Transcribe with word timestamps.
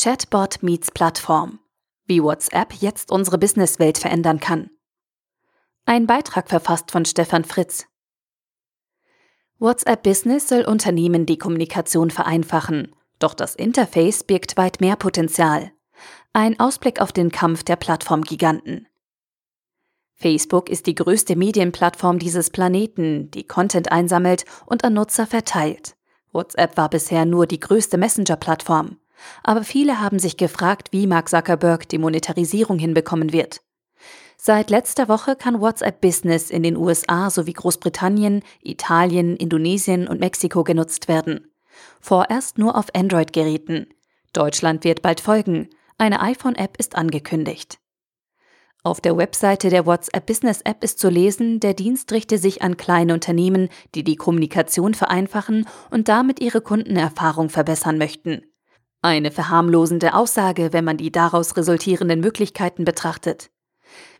Chatbot 0.00 0.62
meets 0.62 0.92
Plattform. 0.92 1.58
Wie 2.06 2.22
WhatsApp 2.22 2.72
jetzt 2.74 3.10
unsere 3.10 3.36
Businesswelt 3.36 3.98
verändern 3.98 4.38
kann. 4.38 4.70
Ein 5.86 6.06
Beitrag 6.06 6.48
verfasst 6.48 6.92
von 6.92 7.04
Stefan 7.04 7.42
Fritz. 7.42 7.84
WhatsApp 9.58 10.04
Business 10.04 10.46
soll 10.46 10.62
Unternehmen 10.62 11.26
die 11.26 11.36
Kommunikation 11.36 12.12
vereinfachen, 12.12 12.94
doch 13.18 13.34
das 13.34 13.56
Interface 13.56 14.22
birgt 14.22 14.56
weit 14.56 14.80
mehr 14.80 14.94
Potenzial. 14.94 15.72
Ein 16.32 16.60
Ausblick 16.60 17.00
auf 17.00 17.10
den 17.10 17.32
Kampf 17.32 17.64
der 17.64 17.74
Plattformgiganten. 17.74 18.86
Facebook 20.14 20.68
ist 20.68 20.86
die 20.86 20.94
größte 20.94 21.34
Medienplattform 21.34 22.20
dieses 22.20 22.50
Planeten, 22.50 23.32
die 23.32 23.48
Content 23.48 23.90
einsammelt 23.90 24.44
und 24.64 24.84
an 24.84 24.94
Nutzer 24.94 25.26
verteilt. 25.26 25.96
WhatsApp 26.30 26.76
war 26.76 26.88
bisher 26.88 27.24
nur 27.24 27.48
die 27.48 27.58
größte 27.58 27.98
Messenger-Plattform. 27.98 28.98
Aber 29.42 29.64
viele 29.64 30.00
haben 30.00 30.18
sich 30.18 30.36
gefragt, 30.36 30.88
wie 30.92 31.06
Mark 31.06 31.28
Zuckerberg 31.28 31.88
die 31.88 31.98
Monetarisierung 31.98 32.78
hinbekommen 32.78 33.32
wird. 33.32 33.60
Seit 34.36 34.70
letzter 34.70 35.08
Woche 35.08 35.34
kann 35.34 35.60
WhatsApp 35.60 36.00
Business 36.00 36.50
in 36.50 36.62
den 36.62 36.76
USA 36.76 37.28
sowie 37.28 37.54
Großbritannien, 37.54 38.42
Italien, 38.62 39.36
Indonesien 39.36 40.06
und 40.06 40.20
Mexiko 40.20 40.62
genutzt 40.62 41.08
werden. 41.08 41.50
Vorerst 42.00 42.56
nur 42.58 42.76
auf 42.76 42.94
Android-Geräten. 42.94 43.88
Deutschland 44.32 44.84
wird 44.84 45.02
bald 45.02 45.20
folgen. 45.20 45.68
Eine 45.98 46.20
iPhone-App 46.20 46.76
ist 46.78 46.94
angekündigt. 46.94 47.78
Auf 48.84 49.00
der 49.00 49.16
Webseite 49.16 49.70
der 49.70 49.86
WhatsApp 49.86 50.26
Business 50.26 50.60
App 50.62 50.84
ist 50.84 51.00
zu 51.00 51.08
lesen, 51.08 51.58
der 51.58 51.74
Dienst 51.74 52.12
richte 52.12 52.38
sich 52.38 52.62
an 52.62 52.76
kleine 52.76 53.14
Unternehmen, 53.14 53.68
die 53.94 54.04
die 54.04 54.16
Kommunikation 54.16 54.94
vereinfachen 54.94 55.66
und 55.90 56.08
damit 56.08 56.40
ihre 56.40 56.60
Kundenerfahrung 56.60 57.50
verbessern 57.50 57.98
möchten. 57.98 58.42
Eine 59.00 59.30
verharmlosende 59.30 60.14
Aussage, 60.14 60.72
wenn 60.72 60.84
man 60.84 60.96
die 60.96 61.12
daraus 61.12 61.56
resultierenden 61.56 62.20
Möglichkeiten 62.20 62.84
betrachtet. 62.84 63.50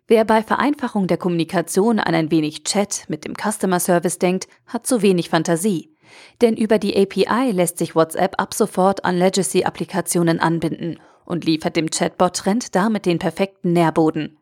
Wer 0.07 0.25
bei 0.25 0.43
Vereinfachung 0.43 1.07
der 1.09 1.19
Kommunikation 1.19 1.99
an 1.99 2.15
ein 2.15 2.31
wenig 2.31 2.63
Chat 2.63 3.05
mit 3.09 3.25
dem 3.25 3.35
Customer 3.35 3.81
Service 3.81 4.19
denkt, 4.19 4.47
hat 4.67 4.87
zu 4.87 5.03
wenig 5.03 5.31
Fantasie. 5.31 5.95
Denn 6.41 6.57
über 6.57 6.79
die 6.79 6.97
API 6.97 7.51
lässt 7.51 7.77
sich 7.77 7.95
WhatsApp 7.95 8.41
ab 8.41 8.55
sofort 8.55 9.05
an 9.05 9.19
Legacy-Applikationen 9.19 10.41
anbinden 10.41 11.01
und 11.27 11.45
liefert 11.45 11.77
dem 11.77 11.91
Chatbot-Trend 11.91 12.75
damit 12.75 13.05
den 13.05 13.19
perfekten 13.19 13.73
Nährboden. 13.73 14.39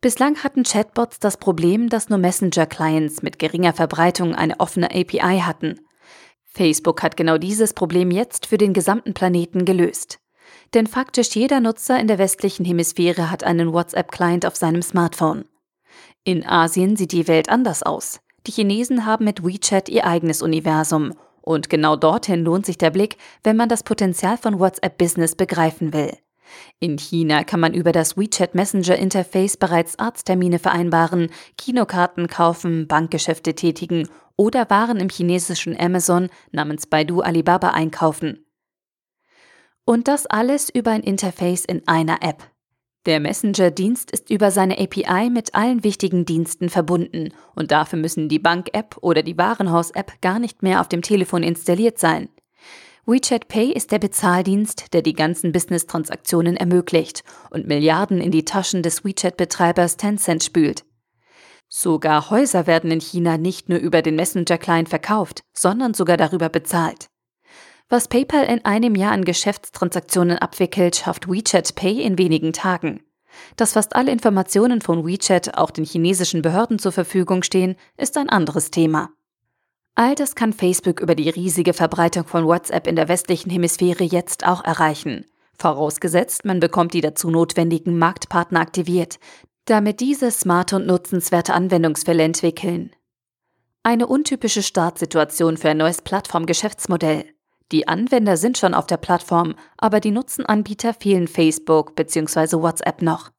Bislang 0.00 0.44
hatten 0.44 0.62
Chatbots 0.62 1.18
das 1.18 1.36
Problem, 1.36 1.88
dass 1.88 2.08
nur 2.08 2.18
Messenger-Clients 2.18 3.22
mit 3.22 3.40
geringer 3.40 3.72
Verbreitung 3.72 4.34
eine 4.34 4.60
offene 4.60 4.86
API 4.92 5.40
hatten. 5.40 5.80
Facebook 6.48 7.02
hat 7.02 7.16
genau 7.16 7.38
dieses 7.38 7.74
Problem 7.74 8.10
jetzt 8.10 8.46
für 8.46 8.58
den 8.58 8.72
gesamten 8.72 9.14
Planeten 9.14 9.64
gelöst. 9.64 10.18
Denn 10.74 10.86
faktisch 10.86 11.36
jeder 11.36 11.60
Nutzer 11.60 12.00
in 12.00 12.08
der 12.08 12.18
westlichen 12.18 12.64
Hemisphäre 12.64 13.30
hat 13.30 13.44
einen 13.44 13.72
WhatsApp-Client 13.72 14.44
auf 14.44 14.56
seinem 14.56 14.82
Smartphone. 14.82 15.44
In 16.24 16.44
Asien 16.44 16.96
sieht 16.96 17.12
die 17.12 17.28
Welt 17.28 17.48
anders 17.48 17.82
aus. 17.82 18.20
Die 18.46 18.52
Chinesen 18.52 19.06
haben 19.06 19.24
mit 19.24 19.44
WeChat 19.44 19.88
ihr 19.88 20.06
eigenes 20.06 20.42
Universum. 20.42 21.14
Und 21.40 21.70
genau 21.70 21.96
dorthin 21.96 22.44
lohnt 22.44 22.66
sich 22.66 22.76
der 22.76 22.90
Blick, 22.90 23.16
wenn 23.42 23.56
man 23.56 23.68
das 23.68 23.82
Potenzial 23.82 24.36
von 24.36 24.58
WhatsApp 24.58 24.98
Business 24.98 25.34
begreifen 25.34 25.92
will. 25.92 26.16
In 26.80 26.98
China 26.98 27.44
kann 27.44 27.60
man 27.60 27.74
über 27.74 27.92
das 27.92 28.16
WeChat 28.16 28.54
Messenger 28.54 28.96
Interface 28.96 29.56
bereits 29.56 29.98
Arzttermine 29.98 30.58
vereinbaren, 30.58 31.30
Kinokarten 31.56 32.28
kaufen, 32.28 32.86
Bankgeschäfte 32.86 33.54
tätigen 33.54 34.08
oder 34.36 34.70
Waren 34.70 34.98
im 34.98 35.08
chinesischen 35.08 35.78
Amazon 35.78 36.28
namens 36.52 36.86
Baidu 36.86 37.20
Alibaba 37.20 37.70
einkaufen. 37.70 38.46
Und 39.84 40.06
das 40.06 40.26
alles 40.26 40.68
über 40.68 40.90
ein 40.90 41.02
Interface 41.02 41.64
in 41.64 41.86
einer 41.88 42.22
App. 42.22 42.50
Der 43.06 43.20
Messenger-Dienst 43.20 44.10
ist 44.10 44.28
über 44.28 44.50
seine 44.50 44.78
API 44.78 45.30
mit 45.30 45.54
allen 45.54 45.82
wichtigen 45.82 46.26
Diensten 46.26 46.68
verbunden 46.68 47.32
und 47.54 47.70
dafür 47.70 47.98
müssen 47.98 48.28
die 48.28 48.38
Bank-App 48.38 48.98
oder 49.00 49.22
die 49.22 49.38
Warenhaus-App 49.38 50.20
gar 50.20 50.38
nicht 50.38 50.62
mehr 50.62 50.80
auf 50.80 50.88
dem 50.88 51.00
Telefon 51.00 51.42
installiert 51.42 51.98
sein. 51.98 52.28
WeChat 53.10 53.48
Pay 53.48 53.72
ist 53.72 53.90
der 53.90 53.98
Bezahldienst, 53.98 54.92
der 54.92 55.00
die 55.00 55.14
ganzen 55.14 55.50
Business-Transaktionen 55.50 56.58
ermöglicht 56.58 57.24
und 57.48 57.66
Milliarden 57.66 58.20
in 58.20 58.30
die 58.30 58.44
Taschen 58.44 58.82
des 58.82 59.02
WeChat-Betreibers 59.02 59.96
Tencent 59.96 60.44
spült. 60.44 60.84
Sogar 61.70 62.28
Häuser 62.28 62.66
werden 62.66 62.90
in 62.90 63.00
China 63.00 63.38
nicht 63.38 63.70
nur 63.70 63.78
über 63.78 64.02
den 64.02 64.14
Messenger-Client 64.14 64.90
verkauft, 64.90 65.40
sondern 65.54 65.94
sogar 65.94 66.18
darüber 66.18 66.50
bezahlt. 66.50 67.08
Was 67.88 68.08
PayPal 68.08 68.44
in 68.44 68.66
einem 68.66 68.94
Jahr 68.94 69.12
an 69.12 69.24
Geschäftstransaktionen 69.24 70.36
abwickelt, 70.36 70.96
schafft 70.96 71.30
WeChat 71.30 71.76
Pay 71.76 72.02
in 72.02 72.18
wenigen 72.18 72.52
Tagen. 72.52 73.00
Dass 73.56 73.72
fast 73.72 73.96
alle 73.96 74.12
Informationen 74.12 74.82
von 74.82 75.06
WeChat 75.06 75.56
auch 75.56 75.70
den 75.70 75.86
chinesischen 75.86 76.42
Behörden 76.42 76.78
zur 76.78 76.92
Verfügung 76.92 77.42
stehen, 77.42 77.76
ist 77.96 78.18
ein 78.18 78.28
anderes 78.28 78.70
Thema. 78.70 79.08
All 79.94 80.14
das 80.14 80.34
kann 80.34 80.52
Facebook 80.52 81.00
über 81.00 81.14
die 81.14 81.28
riesige 81.28 81.74
Verbreitung 81.74 82.26
von 82.26 82.46
WhatsApp 82.46 82.86
in 82.86 82.96
der 82.96 83.08
westlichen 83.08 83.50
Hemisphäre 83.50 84.04
jetzt 84.04 84.46
auch 84.46 84.64
erreichen. 84.64 85.26
Vorausgesetzt, 85.58 86.44
man 86.44 86.60
bekommt 86.60 86.94
die 86.94 87.00
dazu 87.00 87.30
notwendigen 87.30 87.98
Marktpartner 87.98 88.60
aktiviert, 88.60 89.18
damit 89.64 90.00
diese 90.00 90.30
smarte 90.30 90.76
und 90.76 90.86
nutzenswerte 90.86 91.52
Anwendungsfälle 91.52 92.22
entwickeln. 92.22 92.94
Eine 93.82 94.06
untypische 94.06 94.62
Startsituation 94.62 95.56
für 95.56 95.70
ein 95.70 95.78
neues 95.78 96.02
Plattformgeschäftsmodell. 96.02 97.24
Die 97.72 97.86
Anwender 97.88 98.36
sind 98.36 98.56
schon 98.56 98.74
auf 98.74 98.86
der 98.86 98.96
Plattform, 98.96 99.54
aber 99.76 100.00
die 100.00 100.10
Nutzenanbieter 100.10 100.94
fehlen 100.94 101.28
Facebook 101.28 101.94
bzw. 101.96 102.62
WhatsApp 102.62 103.02
noch. 103.02 103.30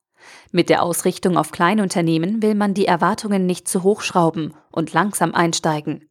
Mit 0.52 0.70
der 0.70 0.84
Ausrichtung 0.84 1.38
auf 1.38 1.52
Kleinunternehmen 1.52 2.42
will 2.42 2.56
man 2.56 2.74
die 2.74 2.86
Erwartungen 2.86 3.46
nicht 3.46 3.68
zu 3.68 3.84
hoch 3.84 4.02
schrauben 4.02 4.54
und 4.72 4.94
langsam 4.94 5.34
einsteigen. 5.34 6.09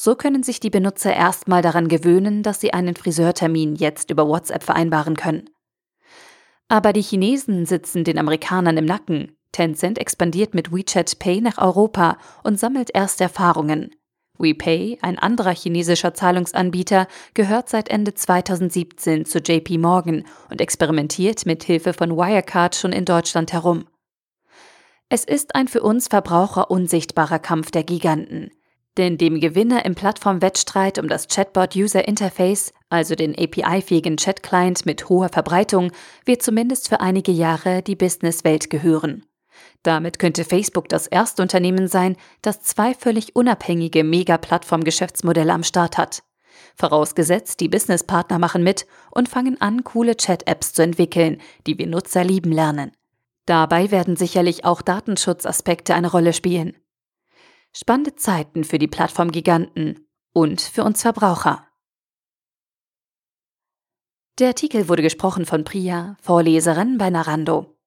So 0.00 0.14
können 0.14 0.44
sich 0.44 0.60
die 0.60 0.70
Benutzer 0.70 1.12
erstmal 1.12 1.60
daran 1.60 1.88
gewöhnen, 1.88 2.44
dass 2.44 2.60
sie 2.60 2.72
einen 2.72 2.94
Friseurtermin 2.94 3.74
jetzt 3.74 4.10
über 4.10 4.28
WhatsApp 4.28 4.62
vereinbaren 4.62 5.16
können. 5.16 5.50
Aber 6.68 6.92
die 6.92 7.02
Chinesen 7.02 7.66
sitzen 7.66 8.04
den 8.04 8.16
Amerikanern 8.16 8.76
im 8.76 8.84
Nacken. 8.84 9.36
Tencent 9.50 9.98
expandiert 9.98 10.54
mit 10.54 10.70
WeChat 10.70 11.18
Pay 11.18 11.40
nach 11.40 11.58
Europa 11.58 12.18
und 12.44 12.60
sammelt 12.60 12.90
erste 12.94 13.24
Erfahrungen. 13.24 13.90
WePay, 14.38 14.98
ein 15.02 15.18
anderer 15.18 15.52
chinesischer 15.52 16.14
Zahlungsanbieter, 16.14 17.08
gehört 17.34 17.68
seit 17.68 17.88
Ende 17.88 18.14
2017 18.14 19.24
zu 19.24 19.38
JP 19.40 19.78
Morgan 19.78 20.24
und 20.48 20.60
experimentiert 20.60 21.44
mit 21.44 21.64
Hilfe 21.64 21.92
von 21.92 22.16
Wirecard 22.16 22.76
schon 22.76 22.92
in 22.92 23.04
Deutschland 23.04 23.52
herum. 23.52 23.88
Es 25.08 25.24
ist 25.24 25.56
ein 25.56 25.66
für 25.66 25.82
uns 25.82 26.06
Verbraucher 26.06 26.70
unsichtbarer 26.70 27.40
Kampf 27.40 27.72
der 27.72 27.82
Giganten. 27.82 28.52
Denn 28.98 29.16
dem 29.16 29.38
Gewinner 29.38 29.84
im 29.84 29.94
Plattformwettstreit 29.94 30.98
um 30.98 31.06
das 31.06 31.28
Chatbot 31.28 31.76
User 31.76 32.06
Interface, 32.08 32.72
also 32.90 33.14
den 33.14 33.32
API-fähigen 33.38 34.16
Chat-Client 34.16 34.86
mit 34.86 35.08
hoher 35.08 35.28
Verbreitung, 35.28 35.92
wird 36.24 36.42
zumindest 36.42 36.88
für 36.88 37.00
einige 37.00 37.30
Jahre 37.30 37.80
die 37.80 37.94
Businesswelt 37.94 38.70
gehören. 38.70 39.24
Damit 39.84 40.18
könnte 40.18 40.44
Facebook 40.44 40.88
das 40.88 41.06
erste 41.06 41.42
Unternehmen 41.42 41.86
sein, 41.86 42.16
das 42.42 42.62
zwei 42.62 42.92
völlig 42.92 43.36
unabhängige 43.36 44.02
Mega-Plattform-Geschäftsmodelle 44.02 45.52
am 45.52 45.62
Start 45.62 45.96
hat. 45.96 46.24
Vorausgesetzt, 46.74 47.60
die 47.60 47.68
Businesspartner 47.68 48.40
machen 48.40 48.64
mit 48.64 48.84
und 49.12 49.28
fangen 49.28 49.60
an, 49.60 49.84
coole 49.84 50.16
Chat-Apps 50.16 50.72
zu 50.72 50.82
entwickeln, 50.82 51.40
die 51.68 51.78
wir 51.78 51.86
Nutzer 51.86 52.24
lieben 52.24 52.50
lernen. 52.50 52.90
Dabei 53.46 53.92
werden 53.92 54.16
sicherlich 54.16 54.64
auch 54.64 54.82
Datenschutzaspekte 54.82 55.94
eine 55.94 56.10
Rolle 56.10 56.32
spielen. 56.32 56.76
Spannende 57.80 58.16
Zeiten 58.16 58.64
für 58.64 58.80
die 58.80 58.88
Plattformgiganten 58.88 60.08
und 60.32 60.60
für 60.60 60.82
uns 60.82 61.02
Verbraucher. 61.02 61.68
Der 64.40 64.48
Artikel 64.48 64.88
wurde 64.88 65.02
gesprochen 65.02 65.46
von 65.46 65.62
Priya, 65.62 66.16
Vorleserin 66.20 66.98
bei 66.98 67.08
Narando. 67.08 67.77